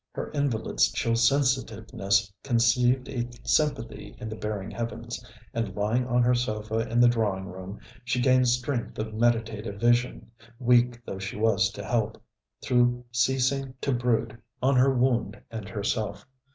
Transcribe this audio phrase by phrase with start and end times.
[0.15, 6.33] Her invalid's chill sensitiveness conceived a sympathy in the baring heavens, and lying on her
[6.33, 11.69] sofa in the drawing room she gained strength of meditative vision, weak though she was
[11.73, 12.19] to help,
[12.63, 16.25] through ceasing to brood on her wound and herself.